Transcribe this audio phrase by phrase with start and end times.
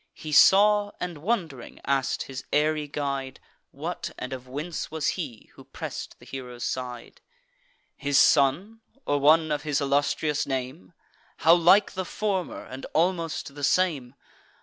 [0.15, 5.63] He saw, and, wond'ring, ask'd his airy guide, What and of whence was he, who
[5.63, 7.21] press'd the hero's side:
[7.95, 10.93] "His son, or one of his illustrious name?
[11.37, 14.15] How like the former, and almost the same!